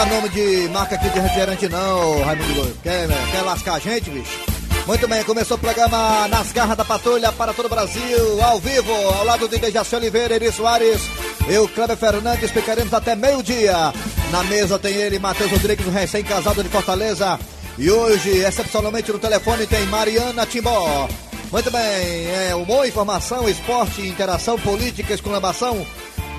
[0.00, 2.74] falar nome de marca aqui de refrigerante não, Raimundo.
[2.82, 4.38] Quer, quer lascar a gente, bicho?
[4.86, 8.92] Muito bem, começou o programa Nas Garras da Patrulha para todo o Brasil, ao vivo,
[8.92, 11.02] ao lado de Dejaci Oliveira, Eri Soares,
[11.46, 13.92] eu, Kleber Fernandes, ficaremos até meio-dia.
[14.30, 17.38] Na mesa tem ele, Matheus Rodrigues, recém-casado de Fortaleza.
[17.76, 21.08] E hoje, excepcionalmente no telefone, tem Mariana Timbó.
[21.52, 25.86] Muito bem, é humor, informação, esporte, interação, política, exclamação.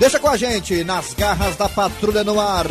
[0.00, 2.66] Deixa com a gente, nas garras da patrulha no ar.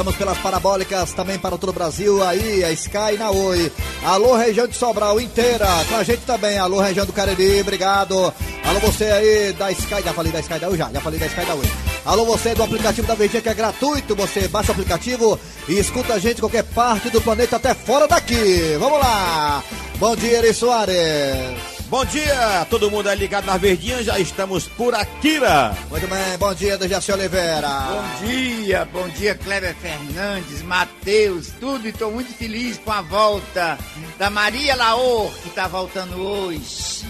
[0.00, 3.70] Estamos pelas parabólicas também para todo o Brasil, aí a Sky na Oi.
[4.02, 6.56] Alô, região de Sobral inteira, com a gente também.
[6.56, 8.32] Alô, região do Cariri, obrigado.
[8.64, 11.26] Alô, você aí da Sky, já falei da Sky da Oi já, já falei da
[11.26, 11.70] Sky da Oi.
[12.06, 16.14] Alô, você do aplicativo da Verdinha que é gratuito, você baixa o aplicativo e escuta
[16.14, 18.78] a gente em qualquer parte do planeta, até fora daqui.
[18.78, 19.62] Vamos lá.
[19.98, 21.79] Bom dia, Eri Soares.
[21.90, 25.76] Bom dia, todo mundo aí ligado na Verdinha, já estamos por Akira.
[25.90, 27.68] Muito bem, bom dia, Dejaci Oliveira.
[27.68, 33.76] Bom dia, bom dia, Kleber Fernandes, Matheus, tudo, e estou muito feliz com a volta
[34.16, 37.04] da Maria Laor, que está voltando hoje.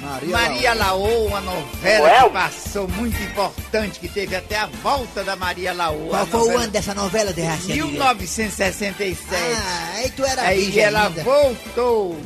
[0.00, 2.22] Maria, Maria Laô, uma novela Ué?
[2.24, 6.08] que passou muito importante, que teve até a volta da Maria Laô.
[6.08, 6.58] Qual foi novela...
[6.58, 7.74] o ano dessa novela de Racia?
[7.74, 9.26] 1967.
[9.32, 11.22] Ah, aí tu era Aí ela ainda.
[11.22, 12.16] voltou.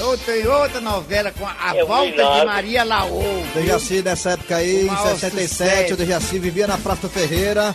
[0.00, 3.22] Outra, outra novela com a, a volta de Maria Laô.
[3.54, 5.94] Dejaci nessa época aí, em 67, sucesso.
[5.94, 7.74] o Dejaci vivia na Praça Ferreira.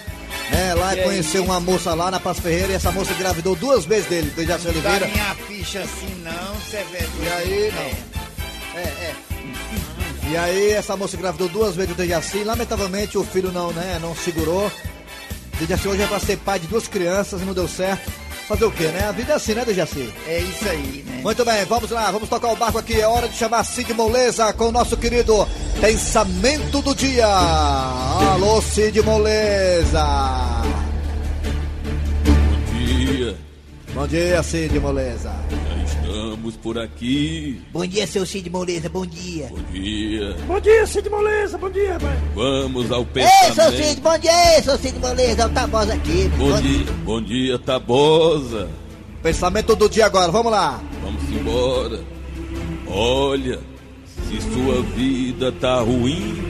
[0.51, 1.47] É, lá e conheceu aí?
[1.47, 5.07] uma moça lá na Praça Ferreira e essa moça engravidou duas vezes dele, Dejaci Oliveira.
[5.07, 6.99] Não minha ficha assim não, você vê.
[7.23, 7.81] E aí, não.
[7.81, 8.20] É,
[8.75, 8.79] é.
[8.79, 9.15] é.
[10.29, 14.15] E aí essa moça engravidou duas vezes do Dejaci, lamentavelmente o filho não, né, não
[14.15, 14.71] segurou.
[15.59, 18.09] Dejaci hoje é para ser pai de duas crianças e não deu certo.
[18.47, 19.07] Fazer o quê, né?
[19.07, 20.11] A vida é assim, né, Dejaci?
[20.27, 21.21] É isso aí, né?
[21.21, 22.99] Muito bem, vamos lá, vamos tocar o barco aqui.
[22.99, 25.47] É hora de chamar Cid Moleza com o nosso querido
[25.79, 27.27] Pensamento do Dia.
[27.27, 30.05] Alô, Cid Moleza.
[32.25, 33.37] Bom dia.
[33.93, 35.31] Bom dia, Cid Moleza.
[36.11, 37.61] Estamos por aqui.
[37.71, 39.47] Bom dia, seu Cid Moleza, bom dia.
[39.47, 40.35] Bom dia.
[40.45, 42.19] Bom dia, Cid Moleza, bom dia, rapaz.
[42.35, 43.47] Vamos ao pensamento.
[43.47, 46.29] Ei, seu Cid, bom dia, ei, seu Cid Moleza, é o Tabosa aqui.
[46.37, 48.69] Bom, bom dia, dia, bom dia, Tabosa.
[49.23, 50.83] Pensamento do dia agora, vamos lá.
[51.01, 52.01] Vamos embora.
[52.87, 53.59] Olha,
[54.05, 56.43] se sua vida tá ruim,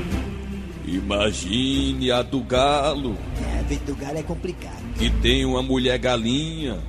[0.88, 3.16] imagine a do galo.
[3.39, 4.81] É, a vida do galo é complicado.
[4.97, 6.79] Que tem uma mulher galinha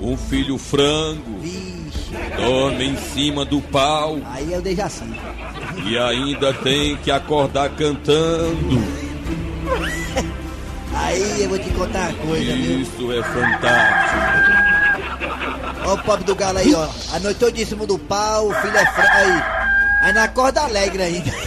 [0.00, 1.38] um filho frango.
[1.40, 2.10] Vixe.
[2.36, 4.18] Dorme em cima do pau.
[4.26, 5.14] Aí eu deixo assim.
[5.86, 8.82] E ainda tem que acordar cantando.
[10.94, 13.12] Aí eu vou te contar uma coisa, Isso viu?
[13.18, 14.20] é fantástico.
[15.84, 16.88] Olha o pobre do galo aí, ó.
[17.14, 19.10] A noite toda em cima do pau, o filho é frango.
[19.12, 19.42] Aí.
[20.02, 21.30] Aí na corda alegre ainda.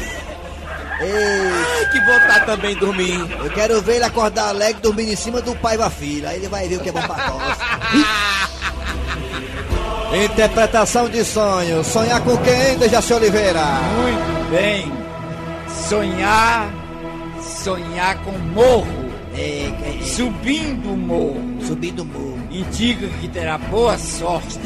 [1.02, 3.20] Ei, que vontade também dormir.
[3.44, 6.30] Eu quero ver ele acordar alegre dormindo em cima do pai e da filha.
[6.30, 7.60] Aí ele vai ver o que é bom pra tosse.
[10.14, 11.84] Interpretação de sonho.
[11.84, 13.64] Sonhar com quem, Dejaci Oliveira?
[13.64, 14.92] Muito bem.
[15.68, 16.72] Sonhar,
[17.42, 19.12] sonhar com morro.
[19.36, 20.04] É, é, é.
[20.04, 21.58] Subindo o morro.
[21.66, 22.40] Subindo o morro.
[22.52, 24.60] Indica que terá boa sorte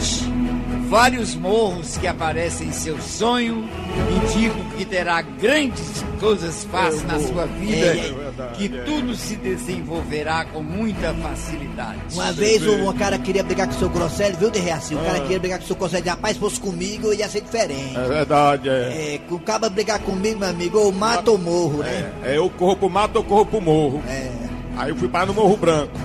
[0.90, 3.68] Vários morros que aparecem em seu sonho
[4.10, 10.46] indicam que terá grandes coisas fáceis na sua vida, é, é que tudo se desenvolverá
[10.46, 12.00] com muita facilidade.
[12.14, 14.96] Uma vez um cara queria brigar com o seu Grosselio, viu, de Reaci?
[14.96, 15.22] O cara ah.
[15.22, 17.98] queria brigar com o seu Grosselio, rapaz, se fosse comigo ia ser diferente.
[17.98, 19.16] É verdade, é.
[19.16, 22.12] É, o cara brigar comigo, meu amigo, ou mata ou morro, né?
[22.24, 24.04] É, é eu corro pro mato ou corro pro morro.
[24.08, 24.32] É.
[24.78, 25.98] Aí eu fui parar no Morro Branco.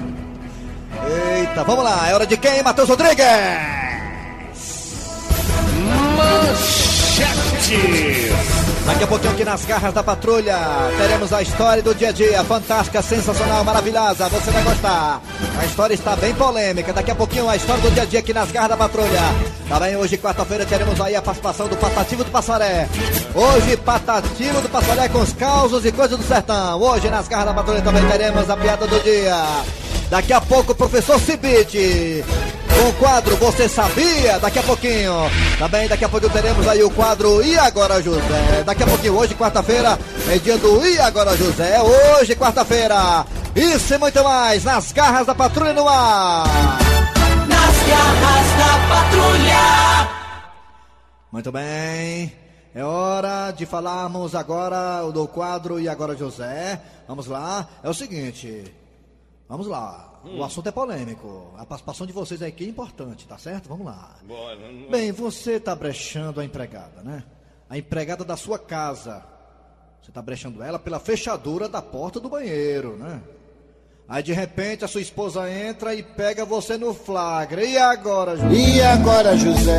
[1.38, 3.26] Eita, vamos lá, é hora de quem, Matheus Rodrigues?
[6.16, 7.92] Manchete.
[8.84, 10.58] Daqui a pouquinho aqui nas garras da patrulha
[10.98, 15.22] teremos a história do dia a dia, fantástica, sensacional, maravilhosa, você vai gostar.
[15.56, 18.34] A história está bem polêmica, daqui a pouquinho a história do dia a dia aqui
[18.34, 19.20] nas garras da patrulha.
[19.68, 22.88] Também hoje, quarta-feira, teremos aí a participação do Patativo do Passaré.
[23.34, 26.80] Hoje, Patativo do Passaré com os causos e coisas do sertão.
[26.80, 29.44] Hoje, nas garras da patrulha, também teremos a piada do dia.
[30.10, 32.24] Daqui a pouco, o professor Cibite
[32.88, 34.38] o quadro Você Sabia?
[34.38, 35.12] Daqui a pouquinho.
[35.58, 38.62] Também daqui a pouco teremos aí o quadro E Agora José?
[38.64, 39.98] Daqui a pouquinho, hoje, quarta-feira,
[40.28, 41.80] é dia do E Agora José?
[41.80, 43.26] Hoje, quarta-feira.
[43.54, 46.44] Isso e muito mais nas garras da patrulha no ar.
[47.48, 50.08] Nas garras da patrulha.
[51.30, 52.32] Muito bem.
[52.74, 56.80] É hora de falarmos agora do quadro E Agora José.
[57.06, 57.68] Vamos lá.
[57.82, 58.64] É o seguinte.
[59.48, 60.11] Vamos lá.
[60.24, 60.38] Hum.
[60.38, 61.52] O assunto é polêmico.
[61.58, 63.68] A participação de vocês aqui é importante, tá certo?
[63.68, 64.16] Vamos lá.
[64.22, 64.56] Bora,
[64.90, 67.24] Bem, você está brechando a empregada, né?
[67.68, 69.24] A empregada da sua casa.
[70.02, 73.20] Você está brechando ela pela fechadura da porta do banheiro, né?
[74.08, 77.64] Aí de repente a sua esposa entra e pega você no flagra.
[77.64, 78.54] E agora, José?
[78.54, 79.78] E agora, José?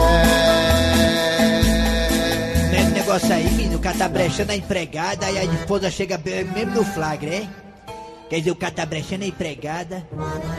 [2.76, 6.46] Esse negócio aí, menino, o cara tá brechando a empregada, aí a esposa chega bem-
[6.46, 7.50] mesmo no flagra, hein?
[8.34, 10.08] Quer dizer, o cara tá brechando a empregada,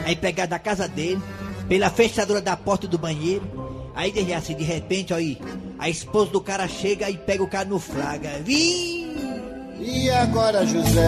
[0.05, 1.21] a empregada da casa dele,
[1.67, 3.91] pela fechadura da porta do banheiro.
[3.93, 5.37] Aí, de- assim, de repente, aí,
[5.77, 8.39] a esposa do cara chega e pega o cara no flagra.
[8.45, 9.13] Vim!
[9.77, 11.01] E agora, José?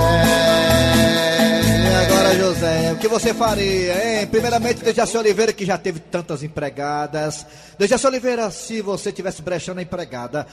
[1.90, 4.28] E agora, José, o que você faria, hein?
[4.28, 7.46] Primeiramente, Dejaci Oliveira, que já teve tantas empregadas.
[7.80, 10.46] Dejaci Oliveira, se você tivesse brechando a empregada,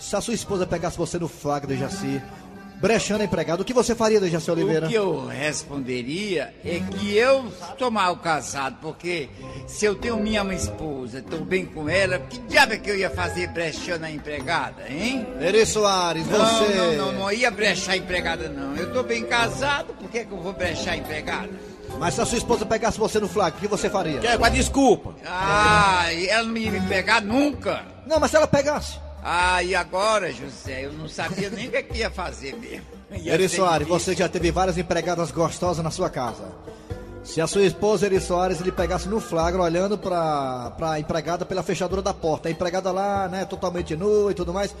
[0.00, 2.20] se a sua esposa pegasse você no flagra, Dejaci,
[2.82, 4.86] brechando a empregada, o que você faria, Dejaci Oliveira?
[4.86, 9.28] O que eu responderia é que eu sou mal casado, porque
[9.68, 13.08] se eu tenho minha esposa, estou bem com ela, que diabo é que eu ia
[13.08, 15.24] fazer brechando a empregada, hein?
[15.40, 16.74] Eri Soares, Não, você...
[16.74, 18.74] não, não, não ia brechar a empregada, não.
[18.74, 21.50] Eu estou bem casado, por que, que eu vou brechar a empregada?
[22.00, 24.18] Mas se a sua esposa pegasse você no flagra, o que você faria?
[24.18, 25.14] Quer com a desculpa.
[25.24, 27.84] Ah, e ela não ia me pegar nunca.
[28.08, 28.98] Não, mas se ela pegasse...
[29.22, 30.86] Ah, e agora, José?
[30.86, 32.86] Eu não sabia nem o que, é que ia fazer mesmo.
[33.12, 34.14] Ia Eri Soares, difícil.
[34.14, 36.50] você já teve várias empregadas gostosas na sua casa.
[37.22, 41.62] Se a sua esposa, Eri Soares, lhe pegasse no flagra olhando pra, pra empregada pela
[41.62, 44.74] fechadura da porta, a empregada lá, né, totalmente nua e tudo mais,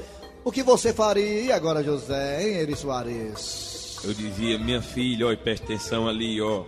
[0.44, 1.54] o que você faria?
[1.54, 4.00] Agora, José, hein, Eri Soares?
[4.02, 6.64] Eu dizia, minha filha, ó, presta atenção ali, ó.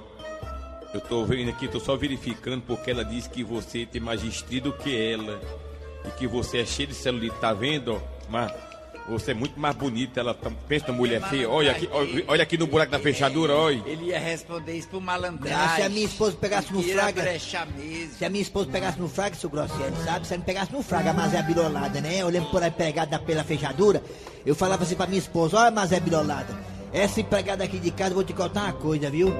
[0.92, 4.60] Eu tô vendo aqui, tô só verificando porque ela disse que você tem mais estria
[4.60, 5.40] do que ela.
[6.04, 8.00] E que você é cheio de celulite, tá vendo?
[8.28, 8.52] Mas
[9.08, 11.48] você é muito mais bonita, ela tá- pensa na mulher feia.
[11.48, 13.82] Olha aqui, olha, olha aqui no buraco da fechadura, olha.
[13.86, 15.76] Ele ia responder isso por Não, malandragem.
[15.76, 18.14] se a minha esposa pegasse no brechar mesmo.
[18.14, 20.26] Se a minha esposa pegasse no fraga, seu Grosselli, sabe?
[20.26, 22.24] Se ela me pegasse no fraga, a Mazé bilolada, né?
[22.24, 24.02] Olhando por aí pegada pela fechadura,
[24.46, 26.54] eu falava assim pra minha esposa, olha Mazé bilolada,
[26.92, 29.30] essa empregada aqui de casa, eu vou te contar uma coisa, viu?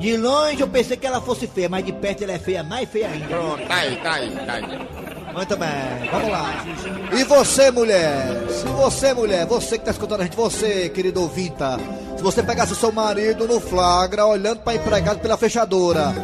[0.00, 2.88] De longe eu pensei que ela fosse feia, mas de perto ela é feia, mais
[2.90, 3.26] feia ainda.
[3.28, 5.05] Pronto, tá aí, tá aí, tá aí.
[5.36, 5.68] Muito bem,
[6.10, 6.64] vamos lá.
[7.12, 8.26] E você, mulher?
[8.48, 11.78] Se você, mulher, você que tá escutando a gente, você, querido ouvinta,
[12.16, 16.14] se você pegasse seu marido no flagra, olhando pra empregado pela fechadura,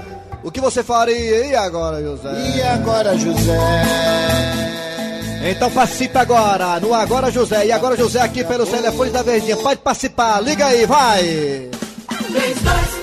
[0.43, 1.45] o que você faria?
[1.45, 2.31] E agora, José?
[2.57, 3.61] E agora, José?
[5.45, 7.67] Então participe agora, no Agora José.
[7.67, 9.59] E agora José aqui pelos telefones da Verdinha.
[9.59, 11.69] Pode participar, liga aí, vai!
[12.29, 13.02] 3261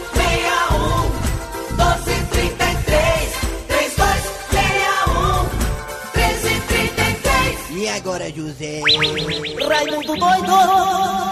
[7.89, 8.81] E agora, José?
[9.67, 10.51] Raimundo doido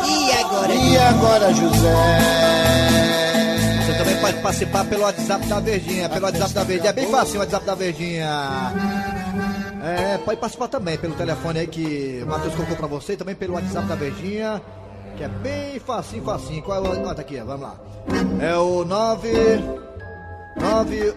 [0.07, 0.74] E agora?
[0.74, 1.94] E agora, José?
[3.86, 6.09] Você também pode participar pelo WhatsApp da Verdinha.
[6.09, 6.89] Pelo WhatsApp da Verdinha.
[6.89, 8.74] É bem fácil o WhatsApp da Verdinha.
[9.83, 13.13] É, pode participar também pelo telefone aí que o Matheus colocou pra você.
[13.13, 14.60] e Também pelo WhatsApp da Verdinha.
[15.15, 16.63] Que é bem facinho, facinho.
[16.63, 17.13] Qual é o.
[17.13, 17.75] Tá aqui, vamos lá.
[18.42, 19.62] É o 9.
[20.60, 21.13] 9.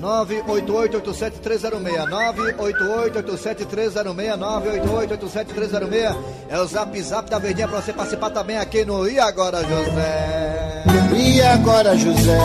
[0.00, 6.16] 98887-306 98887-306 98887-306
[6.48, 10.84] É o zap zap da Verdinha pra você participar também aqui no E Agora José
[11.14, 12.38] E agora, José?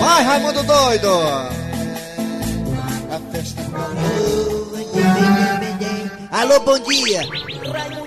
[0.00, 1.08] Vai Raimundo Doido
[3.10, 3.62] A festa
[6.30, 7.22] Alô, bom dia.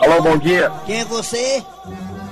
[0.02, 0.72] Alô, bom dia.
[0.86, 1.64] Quem é você?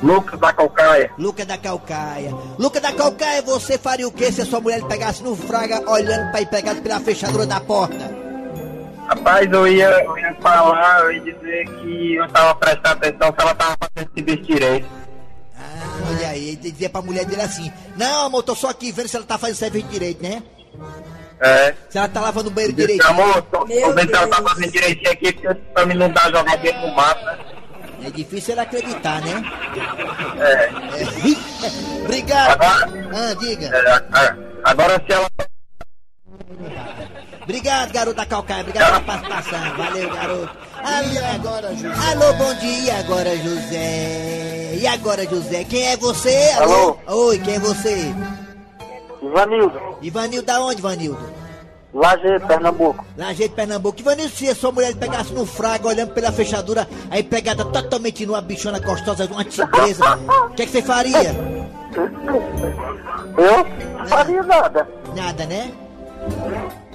[0.03, 1.11] Lucas da Calcaia.
[1.17, 2.35] Luca da Calcaia.
[2.59, 5.89] Luca da Calcaia, você faria o que se a sua mulher lhe pegasse no fraga
[5.89, 8.13] olhando pra empregado pela fechadura da porta?
[9.07, 13.41] Rapaz, eu ia, eu ia falar, eu ia dizer que eu tava prestando atenção se
[13.41, 14.87] ela tava fazendo serviço direito.
[15.57, 19.07] Ah, olha aí, ele dizia pra mulher dele assim: Não, amor, tô só aqui vendo
[19.07, 20.43] se ela tá fazendo serviço direito, né?
[21.39, 21.73] É.
[21.89, 23.05] Se ela tá lavando o banheiro direito.
[23.05, 26.29] amor, tô, tô vendo se ela tá fazendo direitinho aqui, porque pra mim não dar
[26.29, 27.52] jogadinha no mato, né?
[28.05, 29.43] É difícil ela acreditar, né?
[30.39, 31.01] É.
[31.01, 31.07] É.
[32.03, 32.51] Obrigado.
[32.61, 33.67] Agora, Ah, diga.
[33.67, 34.35] é, a-
[34.71, 35.27] agora se ela.
[37.43, 38.61] Obrigado, garoto da Calcaia.
[38.61, 39.75] Obrigado pela participação.
[39.77, 40.57] Valeu, garoto.
[40.83, 41.87] E Alô, agora, José?
[42.11, 42.83] alô, bom dia.
[42.83, 44.75] E agora, José?
[44.79, 45.63] E agora, José?
[45.63, 46.51] Quem é você?
[46.57, 46.97] Alô?
[47.07, 48.13] Oi, quem é você?
[49.21, 51.33] Ivanildo, Ivanildo, da onde, Ivanildo?
[51.93, 53.05] Lajeiro, Pernambuco.
[53.15, 53.99] Lajeito, Pernambuco.
[53.99, 58.41] Ivanildo, se a sua mulher pegasse no fraga, olhando pela fechadura, aí pegada totalmente numa
[58.41, 60.17] bichona gostosa, uma tigresa,
[60.49, 61.35] o que, é que você faria?
[63.37, 63.63] Eu
[63.99, 64.87] não faria nada.
[65.15, 65.71] Nada, né?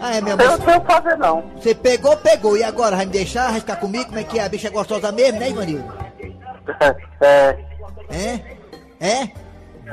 [0.00, 0.58] Ah, é, meu Eu amor.
[0.58, 1.44] não sei fazer, não.
[1.56, 2.56] Você pegou, pegou.
[2.56, 2.96] E agora?
[2.96, 3.50] Vai me deixar?
[3.50, 4.06] Vai ficar comigo?
[4.06, 4.44] Como é que é?
[4.44, 5.84] A bicha é gostosa mesmo, né, Ivanildo?
[7.20, 7.58] É.
[8.10, 8.40] É?
[9.00, 9.30] É?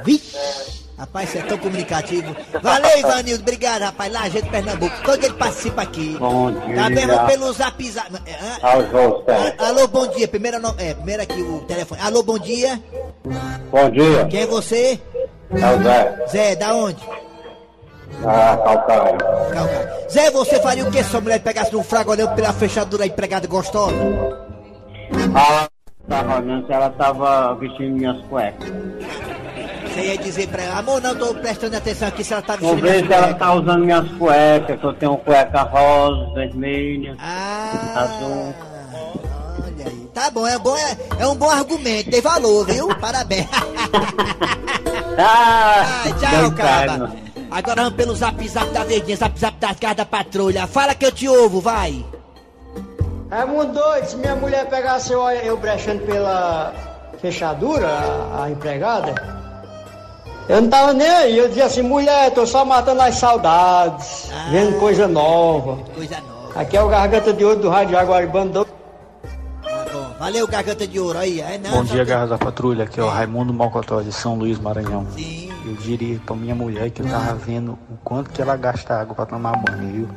[0.04, 0.85] Vixe!
[0.98, 2.34] Rapaz, você é tão comunicativo.
[2.62, 3.42] Valeu, Ivanildo.
[3.44, 4.12] Obrigado, rapaz.
[4.14, 4.96] Lá, gente Pernambuco.
[5.04, 6.16] Todo ele participa aqui.
[6.18, 6.90] Bom Tá dia.
[6.90, 8.10] mesmo pelo zap zap.
[8.64, 10.26] Ah, Alô, bom dia.
[10.28, 10.74] Primeiro, no...
[10.78, 12.00] é, primeiro aqui o telefone.
[12.02, 12.82] Alô, bom dia.
[13.72, 14.26] Bom dia.
[14.30, 15.00] Quem é você?
[15.52, 16.26] É o Zé.
[16.30, 17.04] Zé, da onde?
[18.26, 19.18] Ah, calcaia.
[19.18, 20.06] Calcaia.
[20.10, 23.48] Zé, você faria o que se sua mulher pegasse no frago olhando pela fechadura empregada
[23.48, 23.94] gostosa?
[25.36, 25.68] Ah,
[26.08, 28.70] tava olhando se ela tava vestindo minhas cuecas.
[29.96, 32.76] Você ia dizer pra ela, amor, não tô prestando atenção aqui se ela tá Vou
[32.76, 37.16] vestindo ver minhas se ela tá usando minhas cuecas, que eu tenho cueca rosa, vermelha.
[37.18, 38.54] Ah, Azul.
[39.64, 40.10] olha aí.
[40.14, 42.90] Tá bom, é, bom, é, é um bom argumento, tem valor, viu?
[43.00, 43.48] Parabéns.
[45.18, 47.10] Ah, tchau, cara.
[47.50, 50.68] Agora vamos pelo zap zap da verdinha, zap zap das garras da patrulha.
[50.68, 52.06] Fala que eu te ouvo, vai.
[53.32, 56.74] Raimundo doido, se minha mulher pegasse eu, eu brechando pela
[57.22, 59.35] fechadura, a, a empregada,
[60.48, 61.38] eu não tava nem aí.
[61.38, 64.48] Eu dizia assim, mulher, tô só matando as saudades, Ah.
[64.52, 65.78] vendo coisa nova.
[65.94, 66.60] Coisa nova.
[66.60, 68.70] Aqui é o Garganta de Ouro do Rádio Jaguaribano doido.
[69.64, 70.06] Tá bom.
[70.20, 71.42] Valeu, garganta de ouro aí.
[71.42, 72.86] É, não, Bom só dia, que- Garra da Patrulha.
[72.86, 75.06] Aqui é o Raimundo Malcotó de São Luís, Maranhão.
[75.14, 75.52] Sim.
[75.66, 79.14] Eu diria pra minha mulher que eu tava vendo o quanto que ela gasta água
[79.16, 80.10] pra tomar banho, viu?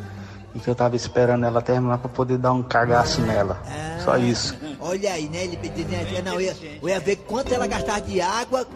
[0.54, 3.58] E que eu tava esperando ela terminar pra poder dar um cagaço nela.
[3.66, 3.99] Ah.
[4.04, 4.56] Só isso.
[4.80, 5.44] Olha aí, né?
[5.44, 8.66] Ele dizia, não, eu ia, eu ia ver quanto ela gastava de água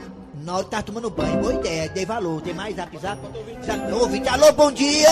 [0.42, 1.40] na hora que tava tomando banho.
[1.40, 2.40] Boa ideia, dei valor.
[2.42, 3.20] Tem mais zap zap?
[3.64, 5.08] zap ouvinte, alô, bom dia!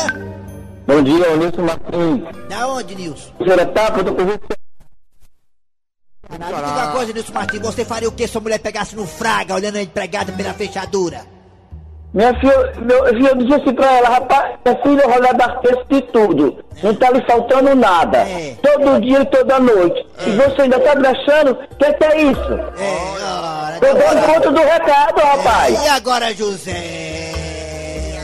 [0.87, 2.49] Bom dia, Nilson Martins.
[2.49, 3.33] Da onde, Nilson?
[3.75, 4.39] Tapa, eu tô com você.
[6.31, 9.07] Me diga uma coisa, Nilson Martins, você faria o que se sua mulher pegasse no
[9.07, 11.25] fraga, olhando a empregada pela fechadura?
[12.13, 16.01] Minha filha, meu, eu disse assim pra ela, rapaz, minha filha, eu dar texto de
[16.03, 16.57] tudo.
[16.83, 18.19] Não tá lhe faltando nada.
[18.19, 18.57] É.
[18.61, 20.05] Todo dia e toda noite.
[20.27, 22.53] E você ainda tá brechando, o que, que é isso?
[22.79, 25.85] É, dou agora- conta do recado, rapaz.
[25.85, 27.31] E agora, José?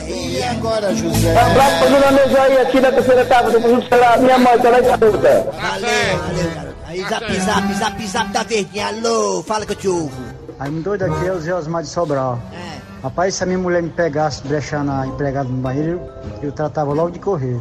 [0.09, 1.33] E agora, José?
[1.33, 4.59] Um abraço pra dona Mesaí aqui na terceira etapa, tô junto com ela, minha mãe,
[4.59, 4.99] tá lá escuta.
[4.99, 6.77] Valeu, valeu, garoto.
[6.87, 8.89] Aí, zap, zap, zap, zap da verdinha.
[8.89, 10.13] Alô, fala que eu te ouvo.
[10.59, 12.39] Raimundo doido aqui é o Zé Osmar de Sobral.
[12.53, 12.77] É.
[13.03, 16.01] Rapaz, se a minha mulher me pegasse brechando a empregada no banheiro,
[16.43, 17.61] eu, eu tratava logo de correr.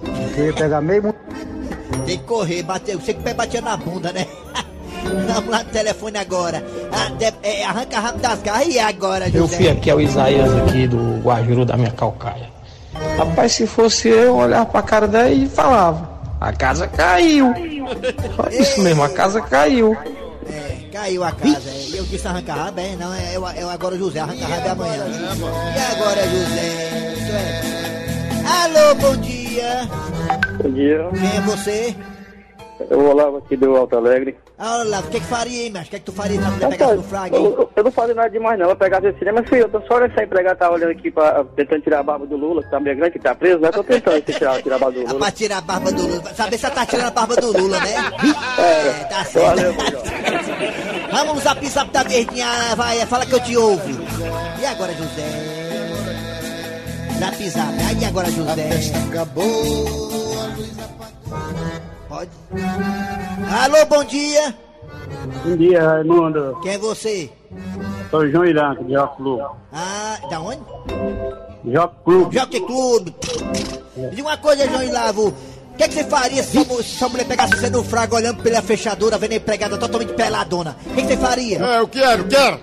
[0.00, 1.14] Porque eu ia pegar meio.
[2.04, 2.96] Tem que correr, bater.
[2.96, 4.26] Você que pé batia na bunda, né?
[5.34, 6.64] Vamos lá no telefone agora.
[6.92, 8.66] Ah, de- é, arranca rápido das garras.
[8.68, 9.38] E agora, José?
[9.38, 12.48] Eu fui aqui, é o Isaías aqui do Guajuru da minha calcaia.
[13.18, 16.08] Rapaz, se fosse eu, eu olhava pra cara dela e falava:
[16.40, 17.52] A casa caiu.
[18.36, 19.96] Só Isso mesmo, a casa caiu.
[20.96, 21.68] É, caiu a casa.
[21.68, 21.86] é.
[21.92, 22.96] Eu disse arranca rabo, é?
[22.96, 25.04] Não, é, eu, eu agora o José, arranca rabo é amanhã.
[25.06, 27.12] E agora, José?
[27.12, 28.64] Isso é.
[28.64, 29.88] Alô, bom dia.
[30.62, 31.96] Bom dia, Quem é você?
[32.90, 34.36] Eu Olavo aqui do Alto Alegre.
[34.58, 35.86] Ah, Olá, o que que faria, hein, macho?
[35.86, 37.44] O que que tu faria se a mulher pegasse no fraga, hein?
[37.44, 39.94] eu, eu não falei nada demais não, eu pegasse esse cinema, filho, eu tô só
[39.96, 42.80] olhando essa empregada tá olhando aqui, pra, tentando tirar a barba do Lula, que tá
[42.80, 43.70] meio grande, que tá preso, né?
[43.70, 45.18] Tô tentando tirar, tirar a barba do Ah, Lula.
[45.18, 46.34] pra tirar a barba do Lula.
[46.34, 47.94] Saber se ela tá tirando a barba do Lula, né?
[48.58, 49.46] É, tá certo.
[49.46, 49.74] Valeu.
[51.12, 53.88] Vamos zap zap da verdinha, vai, fala que eu te ouvo.
[54.60, 55.22] E agora, José?
[57.18, 57.74] Zap zap.
[57.88, 58.68] Aí agora, José?
[62.16, 62.30] Pode?
[63.62, 64.54] Alô, bom dia.
[65.44, 66.58] Bom dia, Raimundo.
[66.62, 67.30] Quem é você?
[68.10, 69.42] Sou João Irã, de Jockey Clube.
[69.70, 70.60] Ah, da onde?
[71.66, 72.38] Jockey Clube.
[72.38, 73.14] Jockey Clube.
[73.94, 75.28] Me diga uma coisa, João Ilavo.
[75.28, 77.84] O que, é que você faria se sua, mu- se sua mulher pegasse você no
[77.84, 80.74] frago olhando pela fechadura, vendo a empregada totalmente peladona?
[80.86, 81.58] O que, que você faria?
[81.62, 82.60] É, eu quero, eu quero.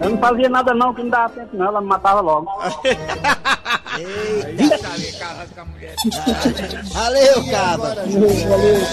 [0.00, 2.48] Eu não fazia nada não, que não dava tempo não, ela me matava logo.
[6.92, 7.96] Valeu, caba.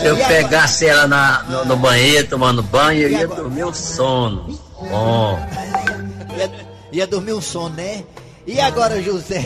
[0.02, 4.60] Se eu pegasse ela na, no, no banheiro, tomando banho, eu ia dormir um sono.
[4.80, 5.40] Bom.
[6.38, 6.52] Ia,
[6.92, 8.04] ia dormir um sono, né?
[8.46, 9.46] E agora, José?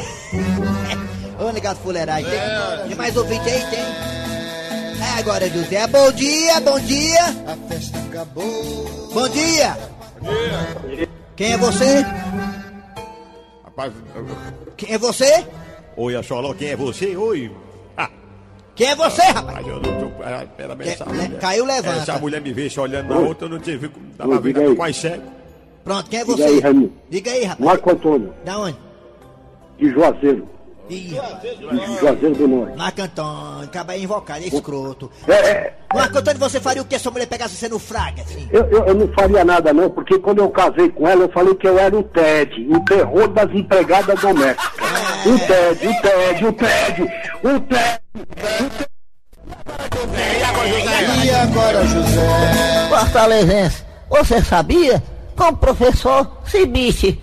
[1.38, 2.26] Vamos ligar pro fuleirais.
[2.26, 3.62] Tem, tem mais ouvinte aí?
[3.70, 3.80] Tem?
[3.80, 5.88] É agora, José.
[5.88, 7.26] Bom dia, bom dia.
[7.48, 9.10] A festa acabou.
[9.12, 9.76] Bom dia.
[11.36, 12.06] Quem é você?
[13.82, 13.94] Rapaz,
[14.78, 15.46] Quem é você?
[15.98, 17.16] oi, Acholó, quem é você?
[17.18, 17.52] Oi.
[17.98, 18.10] Ah,
[18.76, 19.58] Quem é você, rapaz?
[19.58, 20.24] mas eu não tô.
[20.24, 21.40] ah, Pera bem, Que- essa le- mulher.
[21.40, 21.98] caiu, levanta.
[22.02, 23.90] Essa mulher me vê olhando na outra, eu não te vi.
[24.18, 25.24] Tava Oi, vendo, diga quase cego.
[25.84, 26.44] Pronto, quem é Diga você?
[26.44, 26.94] aí, Raimundo.
[27.10, 27.66] Diga aí, rapaz.
[27.66, 28.78] Marco Antônio, Da onde?
[29.80, 30.48] de Juazeiro.
[30.92, 31.18] Ih,
[32.02, 32.78] Juazeiro do Norte.
[32.78, 35.10] Marco Antônio, acaba invocado, é escroto.
[35.26, 38.24] É, é, Marco Antônio, você faria o que se sua mulher pegasse você no fraga,
[38.24, 38.50] assim?
[38.52, 41.56] eu, eu, eu não faria nada não, porque quando eu casei com ela, eu falei
[41.56, 44.92] que eu era o TED, o terror das empregadas domésticas.
[45.26, 47.02] O TED, o TED, o TED,
[47.44, 48.02] o TED.
[51.24, 52.90] E agora, José?
[52.90, 55.02] Fortalezense, você sabia?
[55.42, 57.20] Com o professor Cibite.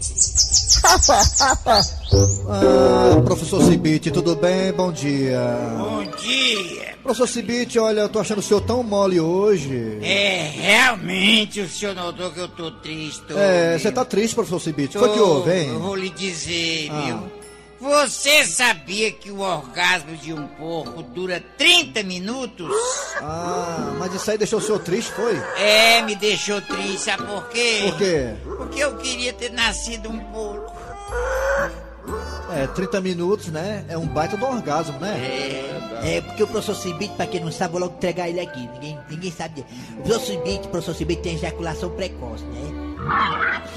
[2.48, 4.72] Ah, professor Cibite, tudo bem?
[4.72, 5.40] Bom dia.
[5.78, 6.96] Bom dia.
[7.00, 9.98] Professor Cibite, olha, eu tô achando o senhor tão mole hoje.
[10.02, 13.22] É, realmente o senhor notou que eu tô triste.
[13.22, 14.98] tô, É, você tá triste, professor Cibite.
[14.98, 15.68] Foi que houve, hein?
[15.68, 17.00] Eu vou lhe dizer, Ah.
[17.00, 17.37] viu?
[17.80, 22.74] Você sabia que o orgasmo de um porco dura 30 minutos?
[23.20, 25.36] Ah, mas isso aí deixou o senhor triste, foi?
[25.56, 27.80] É, me deixou triste, sabe por quê?
[27.84, 28.34] Por quê?
[28.44, 30.76] Porque eu queria ter nascido um porco.
[32.52, 33.84] É, 30 minutos, né?
[33.88, 35.16] É um baita do orgasmo, né?
[36.02, 38.68] É, porque o professor Cibite, pra quem não sabe, vou logo entregar ele aqui.
[38.72, 39.64] Ninguém, ninguém sabe.
[39.98, 43.68] O professor Cibite, professor Cibite tem ejaculação precoce, né?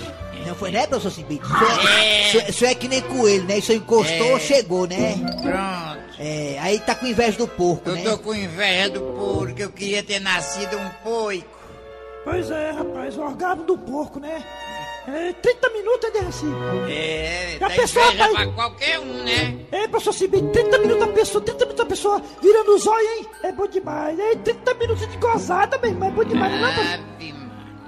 [0.45, 1.43] Não foi, né, professor Cibite?
[1.45, 3.57] Isso é, isso é- isso é que nem coelho, né?
[3.60, 4.39] Isso encostou, É.
[4.39, 5.15] chegou, né?
[5.41, 6.01] Pronto.
[6.19, 8.03] É, aí tá com inveja do porco, Eu né?
[8.03, 11.60] tô com inveja do porco, eu queria ter nascido um poico.
[12.24, 14.43] Pois é, rapaz, o orgasmo do porco, né?
[15.07, 16.53] É 30 minutos é assim.
[16.88, 18.33] É, Já dá pensou, inveja pai?
[18.33, 19.57] pra qualquer um, né?
[19.71, 23.25] É, professor Cibite, 30 minutos a pessoa, 30 minutos a pessoa virando os olhos, hein?
[23.43, 24.19] É bom demais.
[24.19, 27.40] É 30 minutos de gozada, meu irmão, é bom demais, não é, professor?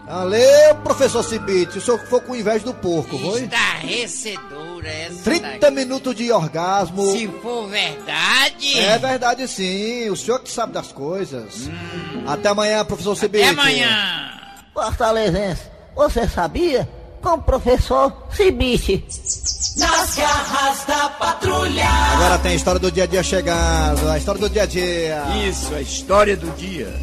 [0.06, 1.78] Valeu, professor Cibite.
[1.78, 3.44] O senhor ficou com inveja do porco, foi?
[3.44, 5.76] Estarrecedora essa 30 daqui.
[5.76, 7.12] minutos de orgasmo.
[7.12, 8.80] Se for verdade...
[8.80, 10.10] É verdade, sim.
[10.10, 11.70] O senhor que sabe das coisas.
[12.28, 13.46] Até amanhã, professor Cibite.
[13.46, 14.32] Até amanhã.
[14.74, 15.62] Fortalezense,
[15.96, 16.90] você sabia?
[17.22, 19.06] Com o professor Cibite.
[19.78, 21.88] Nas garras da patrulha.
[22.16, 24.10] Agora tem a história do dia a dia chegando.
[24.10, 25.24] A história do dia a dia.
[25.50, 26.94] Isso, a história do dia.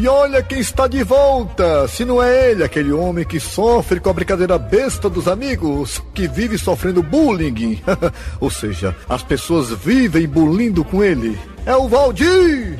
[0.00, 1.88] E olha quem está de volta!
[1.88, 6.28] Se não é ele, aquele homem que sofre com a brincadeira besta dos amigos, que
[6.28, 7.82] vive sofrendo bullying.
[8.38, 11.36] Ou seja, as pessoas vivem bulindo com ele.
[11.66, 12.78] É o Valdir!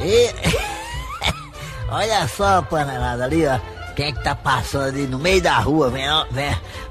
[0.00, 0.30] E...
[1.88, 3.60] Olha só, panelada ali, ó.
[3.94, 6.26] Quem é que tá passando ali no meio da rua, vendo,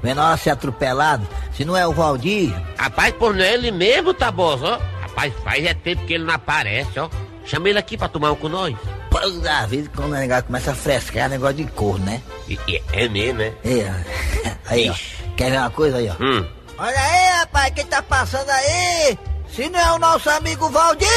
[0.02, 1.28] vendo, ser atropelado?
[1.52, 2.54] Se não é o Valdir.
[2.78, 4.78] Rapaz, por não é ele mesmo, tá bom, ó.
[5.02, 7.10] Rapaz, faz é tempo que ele não aparece, ó.
[7.48, 8.76] Chama ele aqui pra tomar um com nós.
[9.10, 12.20] Pô, da vida, quando o negócio começa a frescar, é negócio de corno, né?
[12.46, 13.52] E- e- é mesmo, né?
[13.64, 14.94] É, aí, ó.
[15.36, 16.22] Quer ver uma coisa aí, ó?
[16.22, 16.46] Hum.
[16.78, 19.18] Olha aí, rapaz, quem tá passando aí?
[19.54, 21.08] Se não é o nosso amigo Valdir!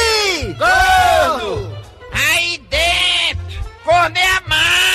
[0.58, 1.78] Corno!
[2.14, 3.60] Aí dentro!
[3.84, 4.91] Corno é a mãe!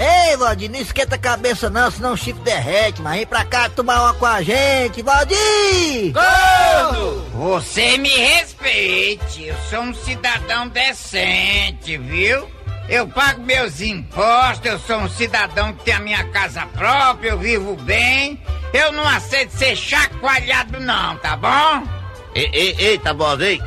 [0.00, 3.68] Ei, Valdir, não esquenta a cabeça não, senão o Chico derrete, mas vem pra cá
[3.68, 6.14] tomar uma com a gente, Valdir!
[6.14, 7.20] Corno!
[7.34, 12.48] Você me respeite, eu sou um cidadão decente, viu?
[12.88, 17.38] Eu pago meus impostos, eu sou um cidadão que tem a minha casa própria, eu
[17.38, 18.40] vivo bem.
[18.72, 21.86] Eu não aceito ser chacoalhado não, tá bom?
[22.34, 23.60] Ei, ei, ei, tá bom, ei.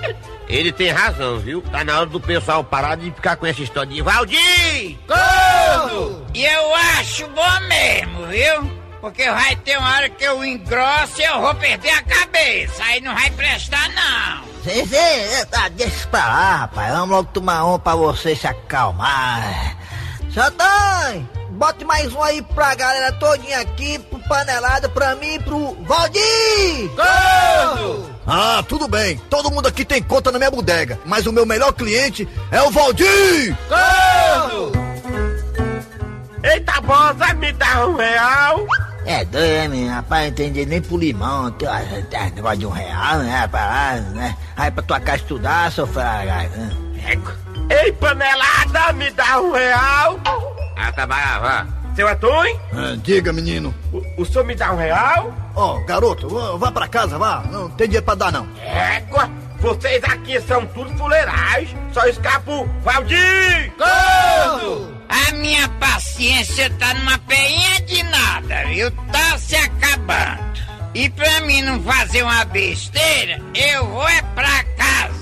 [0.47, 1.61] Ele tem razão, viu?
[1.61, 4.97] Tá na hora do pessoal parar de ficar com essa história de Valdir!
[5.07, 6.25] Corno!
[6.33, 8.83] E eu acho bom mesmo, viu?
[8.99, 12.83] Porque vai ter uma hora que eu engrosso e eu vou perder a cabeça.
[12.83, 14.43] Aí não vai prestar, não.
[14.63, 16.93] Sim, sim, é, tá, deixa pra lá, rapaz.
[16.93, 19.75] Vamos logo tomar um pra você se acalmar.
[20.31, 25.77] Xandão, bote mais um aí pra galera todinha aqui, pro panelada, pra mim e pro
[25.83, 26.89] Valdir!
[26.95, 28.12] Corno!
[28.25, 29.17] Ah, tudo bem.
[29.29, 32.71] Todo mundo aqui tem conta na minha bodega, mas o meu melhor cliente é o
[32.71, 33.55] Valdir!
[33.67, 34.71] Corno!
[36.43, 38.65] Eita, bom, vai me dar um real?
[39.05, 39.87] É doido, né?
[39.89, 41.51] Rapaz, não entendi nem pro limão.
[41.51, 41.67] Tem
[42.09, 43.49] tem negócio de um real, né?
[43.51, 44.37] Lá, né?
[44.55, 46.33] Aí pra tua casa estudar, seu fraga.
[46.49, 46.71] né?
[47.69, 50.19] Ei, panelada, me dá um real?
[50.77, 51.67] Ah, tá bom, vá.
[51.95, 53.73] Seu Antônio, Ah, diga, menino.
[53.91, 55.33] o, o senhor me dá um real?
[55.55, 57.43] Ó, garoto, vá- pra casa, vá.
[57.51, 58.47] Não tem dinheiro pra dar, não.
[58.61, 61.69] Égua, vocês aqui são tudo fuleirais.
[61.93, 63.71] Só escapo Valdir!
[63.77, 64.91] Corno!
[65.09, 68.89] A minha paciência tá numa peinha de nada, viu?
[69.11, 70.53] Tá se acabando.
[70.95, 75.13] E pra mim não fazer uma besteira, eu vou é pra casa.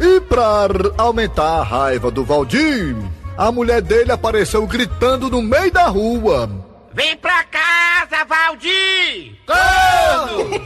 [0.00, 2.96] E pra aumentar a raiva do Valdir,
[3.36, 6.48] a mulher dele apareceu gritando no meio da rua.
[6.92, 9.38] Vem pra casa, Valdir!
[9.46, 10.50] Corno!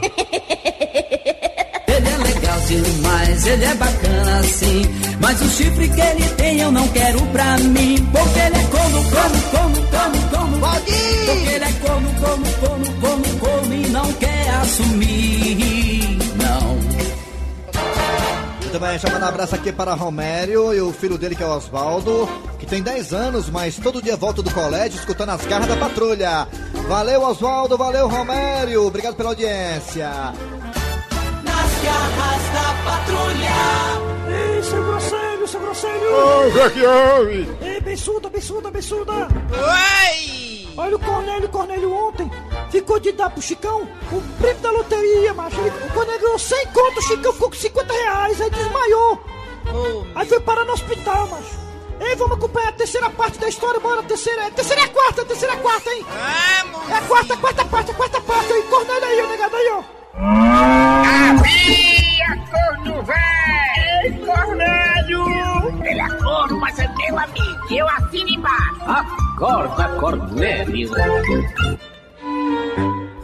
[1.87, 4.81] Ele é legal demais, ele é bacana assim.
[5.21, 7.95] Mas o chifre que ele tem eu não quero pra mim.
[8.11, 10.59] Porque ele é corno, corno, corno, corno, corno.
[10.59, 11.25] Valdir!
[11.25, 15.84] Porque ele é corno, corno, corno, corno, corno e não quer assumir.
[18.75, 18.79] Não.
[18.79, 21.55] Muito bem, chamando um abraço aqui para Romério e o filho dele que é o
[21.55, 22.27] Oswaldo,
[22.59, 26.45] que tem 10 anos, mas todo dia volta do colégio escutando as garras da patrulha.
[26.85, 30.09] Valeu, Oswaldo, valeu, Romério, obrigado pela audiência.
[30.09, 33.55] Nas garras da patrulha.
[34.27, 36.13] Ei, seu grosselho, seu grosselho.
[36.13, 37.49] Ô, o que é que houve?
[37.61, 39.13] Ei, meu abençuda, abençuda, abençuda.
[39.13, 40.67] Oi!
[40.75, 42.29] Olha o Cornélio, Cornélio ontem
[42.75, 45.59] ficou de dar pro Chicão o prêmio da loteria, macho.
[45.61, 49.23] Ele, o Cornélio ganhou 100 conto, o Chicão ficou com 50 reais, aí desmaiou.
[50.13, 51.65] aí foi parar no hospital, macho.
[52.01, 55.53] Ei, vamos acompanhar a terceira parte da história, bora, terceira, terceira é a quarta, terceira
[55.53, 56.05] é a quarta, hein?
[56.63, 56.89] Vamos!
[56.89, 59.69] É a quarta, a quarta parte, a quarta parte, aí, Cornélio aí, ó, negado aí,
[59.69, 59.83] ó.
[61.39, 64.03] Havia corno velho!
[64.03, 65.85] Ei, Cornélio!
[65.85, 67.73] Ele é corno, mas é meu amigo.
[67.73, 68.81] Eu assino embaixo.
[68.85, 70.91] Acorda, Cornélio.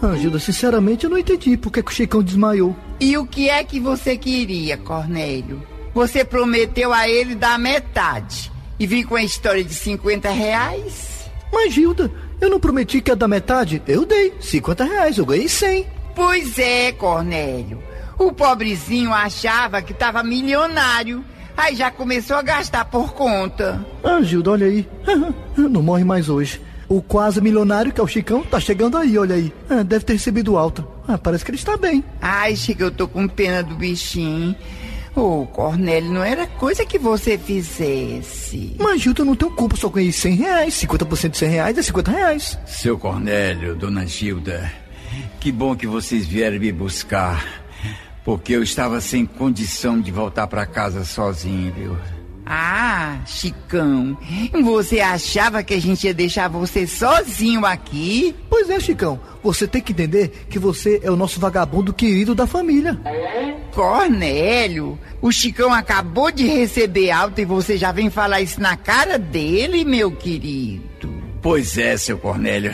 [0.02, 2.76] Ah, Gilda, sinceramente eu não entendi por que, que o Chicão desmaiou.
[3.00, 5.62] E o que é que você queria, Cornélio?
[5.94, 11.30] Você prometeu a ele dar metade e vir com a história de 50 reais?
[11.54, 13.84] Mas, Gilda, eu não prometi que ia dar metade?
[13.86, 15.86] Eu dei 50 reais, eu ganhei 100.
[16.16, 17.82] Pois é, Cornélio.
[18.18, 21.24] O pobrezinho achava que estava milionário.
[21.56, 23.86] Aí já começou a gastar por conta.
[24.04, 24.88] Ah, Gilda, olha aí.
[25.58, 26.60] não morre mais hoje.
[26.92, 29.54] O quase milionário, que é o Chicão, tá chegando aí, olha aí.
[29.70, 30.86] Ah, deve ter recebido alta.
[31.08, 32.04] Ah, parece que ele está bem.
[32.22, 34.54] Ai, Chico, eu tô com pena do bichinho.
[35.16, 38.76] Ô, Cornélio, não era coisa que você fizesse.
[38.78, 40.74] Mas, Gilda, eu não tenho culpa, só ganhei 100 reais.
[40.86, 42.60] 50% de 100 reais é 50 reais.
[42.66, 44.70] Seu Cornélio, dona Gilda,
[45.40, 47.64] que bom que vocês vieram me buscar.
[48.26, 52.21] Porque eu estava sem condição de voltar para casa sozinho, viu?
[52.46, 54.18] Ah, Chicão,
[54.64, 58.36] você achava que a gente ia deixar você sozinho aqui?
[58.50, 59.20] Pois é, Chicão.
[59.44, 63.00] Você tem que entender que você é o nosso vagabundo querido da família.
[63.74, 69.18] Cornélio, o Chicão acabou de receber alta e você já vem falar isso na cara
[69.18, 70.92] dele, meu querido.
[71.42, 72.72] Pois é, seu Cornélio.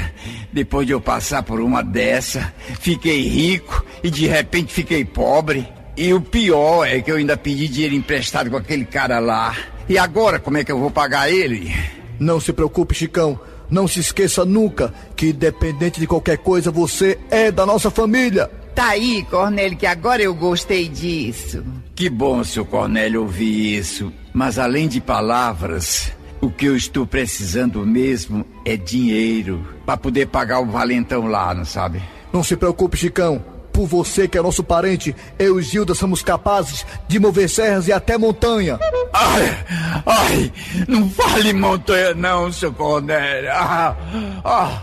[0.52, 5.68] Depois de eu passar por uma dessa, fiquei rico e de repente fiquei pobre.
[5.98, 9.58] E o pior é que eu ainda pedi dinheiro emprestado com aquele cara lá.
[9.90, 11.74] E agora, como é que eu vou pagar ele?
[12.20, 13.40] Não se preocupe, Chicão.
[13.68, 18.48] Não se esqueça nunca que, independente de qualquer coisa, você é da nossa família.
[18.76, 21.64] Tá aí, Cornélio, que agora eu gostei disso.
[21.96, 24.14] Que bom, seu Cornélio, ouvir isso.
[24.32, 30.60] Mas além de palavras, o que eu estou precisando mesmo é dinheiro para poder pagar
[30.60, 32.04] o valentão lá, não sabe?
[32.32, 33.57] Não se preocupe, Chicão.
[33.78, 37.94] Por você que é nosso parente, eu e Gilda somos capazes de mover serras e
[37.94, 38.80] até montanha.
[39.14, 39.66] Ai,
[40.04, 40.52] ai,
[40.88, 43.52] não fale montanha não, seu Cornélio.
[43.52, 43.96] Ah,
[44.44, 44.82] ah.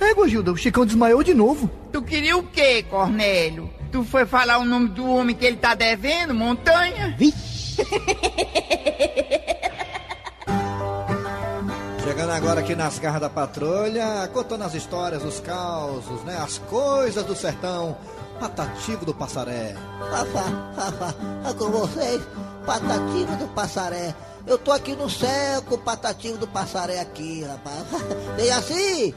[0.00, 1.70] Égua, Gilda, o Chicão desmaiou de novo.
[1.92, 3.68] Tu queria o quê, Cornélio?
[3.92, 7.14] Tu foi falar o nome do homem que ele tá devendo, montanha?
[12.02, 16.38] Chegando agora aqui nas garras da patrulha, contando as histórias, os causos, né?
[16.42, 17.98] As coisas do sertão.
[18.40, 19.76] Patativo do Passaré.
[21.48, 22.22] É com vocês,
[22.64, 24.14] Patativo do Passaré.
[24.46, 27.84] Eu tô aqui no céu com o Patativo do Passaré aqui, rapaz.
[28.36, 29.14] Vem assim.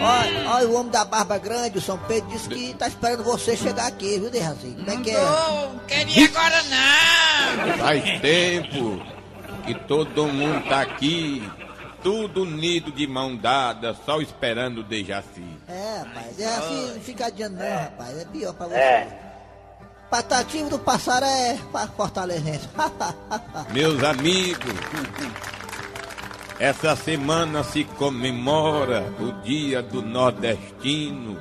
[0.00, 3.56] Olha, olha, o homem da barba grande, o São Pedro, disse que tá esperando você
[3.56, 4.74] chegar aqui, viu, Dejaci?
[4.76, 5.20] Como é que é?
[5.20, 7.78] Não queria agora não.
[7.78, 9.00] Faz tempo
[9.64, 11.48] que todo mundo tá aqui,
[12.04, 15.42] tudo unido de mão dada, só esperando o Dejaci.
[15.66, 18.74] É, rapaz, Dejaci não fica adiando não, rapaz, é pior pra você.
[18.74, 19.20] É.
[20.10, 22.68] Patativo do Passaré, pra Fortalezense.
[23.72, 24.74] Meus amigos,
[26.60, 31.38] essa semana se comemora o Dia do Nordestino.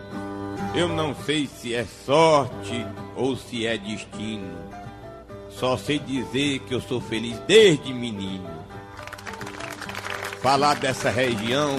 [0.74, 4.58] Eu não sei se é sorte ou se é destino.
[5.50, 8.63] Só sei dizer que eu sou feliz desde menino.
[10.44, 11.78] Falar dessa região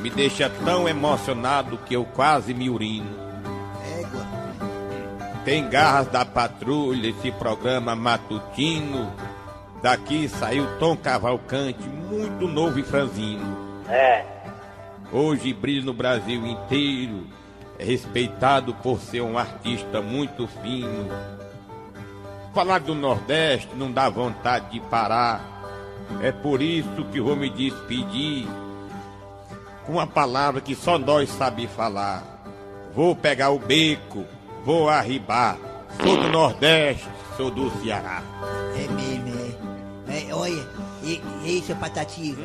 [0.00, 3.10] me deixa tão emocionado que eu quase me urino.
[5.46, 9.10] Tem garras da patrulha, esse programa matutino.
[9.82, 13.80] Daqui saiu Tom Cavalcante, muito novo e franzino.
[13.88, 14.26] É.
[15.10, 17.26] Hoje brilha no Brasil inteiro.
[17.78, 21.08] É respeitado por ser um artista muito fino.
[22.54, 25.51] Falar do Nordeste não dá vontade de parar.
[26.20, 28.46] É por isso que vou me despedir
[29.84, 32.22] com uma palavra que só nós sabe falar.
[32.94, 34.24] Vou pegar o beco,
[34.64, 35.56] vou arribar.
[36.02, 38.22] Sou do Nordeste, sou do Ceará.
[38.74, 39.56] É mesmo,
[40.08, 40.28] é.
[40.28, 40.68] é olha,
[41.02, 42.42] e, e seu Patativo.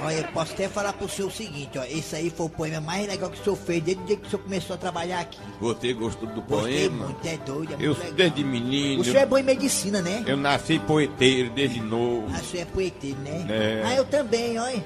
[0.00, 1.84] Olha, eu posso até falar pro senhor o seguinte, ó.
[1.84, 4.26] Esse aí foi o poema mais legal que o senhor fez desde o dia que
[4.26, 5.38] o senhor começou a trabalhar aqui.
[5.60, 7.06] Você gostou do Gostei poema?
[7.06, 8.12] muito, é doido, é Eu muito legal.
[8.14, 9.00] desde menino.
[9.00, 10.24] O senhor é bom em medicina, né?
[10.26, 12.26] Eu nasci poeteiro desde novo.
[12.34, 13.46] Ah, o senhor é poeteiro, né?
[13.48, 13.82] É.
[13.84, 14.84] Ah, eu também, olha.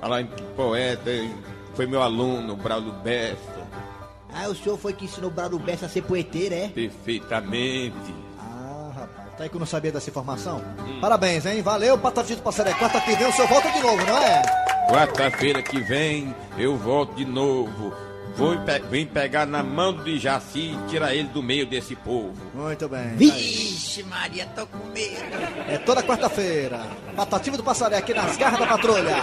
[0.00, 1.10] Falar em poeta,
[1.74, 3.38] foi meu aluno, Braulio Bessa,
[4.34, 6.68] Ah, o senhor foi que ensinou o Brado Bessa a ser poeteiro, é?
[6.68, 7.94] perfeitamente.
[9.36, 10.62] Tá aí que eu não sabia dessa informação.
[11.00, 11.60] Parabéns, hein?
[11.60, 12.72] Valeu, Patatinho do Passaré.
[12.74, 14.42] Quarta que vem o senhor volta de novo, não é?
[14.88, 17.92] Quarta-feira que vem eu volto de novo.
[18.36, 22.32] Vou pe vem pegar na mão do Jaci e tirar ele do meio desse povo.
[22.52, 23.16] Muito bem.
[23.16, 25.68] Vixe, Maria, tô com medo.
[25.68, 26.80] É toda quarta-feira.
[27.16, 29.16] Patativa do Passaré aqui nas garras da patrulha.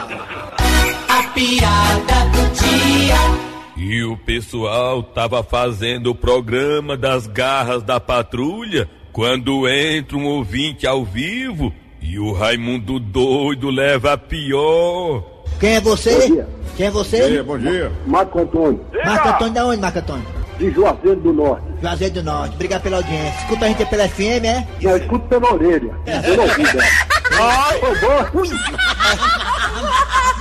[1.08, 3.52] A piada do dia.
[3.78, 10.88] E o pessoal tava fazendo o programa das garras da patrulha quando entra um ouvinte
[10.88, 15.24] ao vivo e o Raimundo doido leva a pior.
[15.60, 16.46] Quem é você?
[16.76, 17.44] Quem é você?
[17.44, 17.92] bom dia.
[18.08, 20.42] Marco Antônio, Marco Antônio da onde, Marco Antônio?
[20.58, 21.64] de Juazeiro do Norte.
[21.82, 22.54] Juazeiro do Norte.
[22.54, 23.40] Obrigado pela audiência.
[23.42, 24.68] Escuta a gente pela FM, é?
[24.82, 25.96] Não, escuto pela orelha.
[26.24, 26.84] Eu não ouvi dela.
[27.80, 28.42] Foi bom.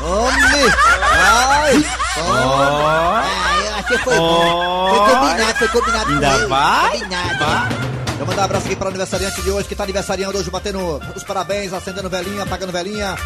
[0.03, 0.73] Homem!
[1.13, 1.85] Ai!
[2.19, 3.25] Ah,
[3.65, 4.89] eu achei que foi bom.
[4.91, 6.11] Foi combinado, foi combinado.
[6.11, 6.47] Ainda com ele.
[6.49, 7.90] vai?
[8.21, 11.01] Vou mandar um abraço aqui para o aniversariante de hoje, que está aniversariando hoje, batendo
[11.17, 13.17] os parabéns, acendendo velhinha, apagando velhinha.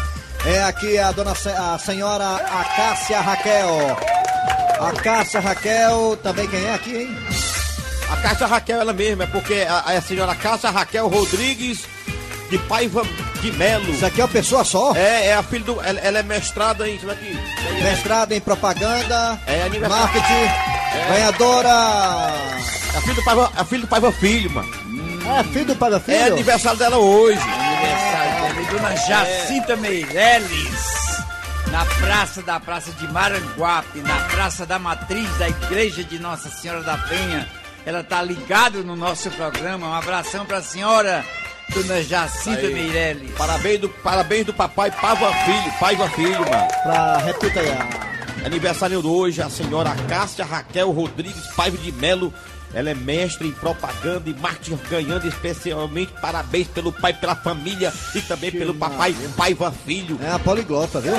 [0.45, 3.97] É aqui a dona a senhora Acácia Raquel.
[4.79, 7.17] A Cássia Raquel, também quem é aqui, hein?
[8.09, 11.83] A Cássia Raquel, ela mesma, é porque a, a senhora Cássia Raquel Rodrigues
[12.49, 13.01] de Paiva
[13.41, 13.91] de Melo.
[13.91, 14.95] Isso aqui é uma pessoa só?
[14.95, 15.81] É, é a filha do.
[15.81, 16.97] Ela, ela é mestrada em.
[16.99, 17.33] Como é que.
[17.83, 21.69] Mestrado em propaganda, É marketing, ganhadora.
[22.93, 24.84] É a filha do Paiva, a filha do Paiva Filho, mano.
[25.27, 26.17] É filho do Pai Filho?
[26.17, 27.39] É aniversário dela hoje.
[27.39, 30.95] Aniversário dela Dona Jacinta Meireles.
[31.71, 36.81] Na praça da Praça de Maranguape, na Praça da Matriz da Igreja de Nossa Senhora
[36.83, 37.47] da Penha.
[37.85, 39.87] Ela tá ligada no nosso programa.
[39.89, 41.23] Um abração pra senhora,
[41.73, 42.73] Dona Jacinta Aí.
[42.73, 43.31] Meireles.
[43.37, 46.67] Parabéns do, parabéns do papai Paiva Filho, Paiva Filho, mano.
[46.83, 47.69] Pra, repita aí.
[47.69, 52.31] a- Aniversário de hoje, a senhora Cássia Raquel Rodrigues Paiva de Melo.
[52.75, 58.21] Ela é mestre em propaganda e marketing, ganhando especialmente parabéns pelo pai, pela família e
[58.21, 60.19] também pelo papai Paiva Filho.
[60.21, 61.13] É a poliglota, viu?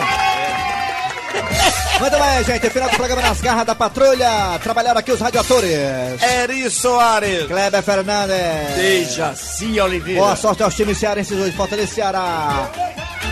[1.98, 2.70] Muito bem, gente.
[2.70, 4.58] Final do programa nas garras da patrulha.
[4.62, 6.22] Trabalharam aqui os radiatores.
[6.22, 7.46] Eri Soares.
[7.46, 8.74] Kleber Fernandes.
[8.76, 10.20] Dejaci Oliveira.
[10.20, 11.56] Boa sorte aos times cearenses hoje.
[11.56, 12.70] Fortaleza e Ceará.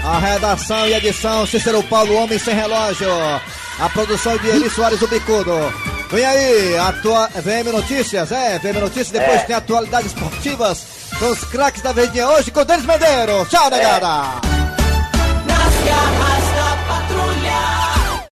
[0.03, 3.09] A redação e edição, Cícero Paulo, Homem Sem Relógio.
[3.79, 5.94] A produção de Eli Soares, o Bicudo.
[6.15, 7.29] Vem aí, atua...
[7.35, 10.87] VM Notícias, é, VM Notícias, depois tem atualidades esportivas
[11.19, 13.49] com os craques da Verdinha hoje com Denis Medeiros.
[13.49, 14.41] Tchau, negada!
[15.45, 16.24] Garras